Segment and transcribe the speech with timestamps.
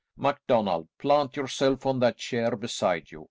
[0.17, 3.19] MacDonald, plant yourself on that chair beside you.